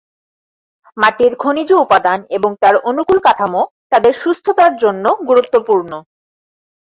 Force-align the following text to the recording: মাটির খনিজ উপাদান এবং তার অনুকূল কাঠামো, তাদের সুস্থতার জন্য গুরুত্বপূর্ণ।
মাটির 0.97 1.33
খনিজ 1.35 1.69
উপাদান 1.83 2.19
এবং 2.29 2.51
তার 2.61 2.75
অনুকূল 2.89 3.17
কাঠামো, 3.19 3.61
তাদের 3.89 4.13
সুস্থতার 4.13 4.73
জন্য 4.75 5.05
গুরুত্বপূর্ণ। 5.29 5.91